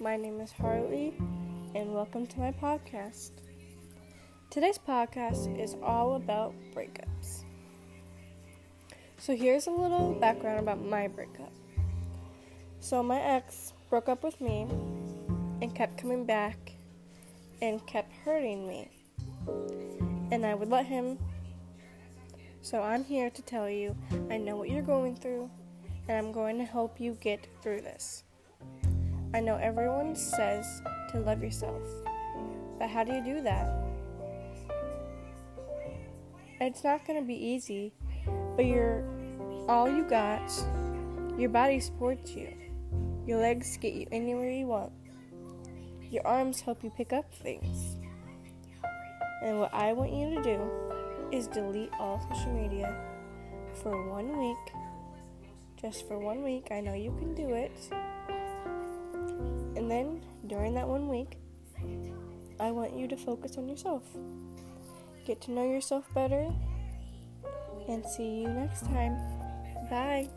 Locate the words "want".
44.66-44.92, 49.92-50.12, 62.70-62.94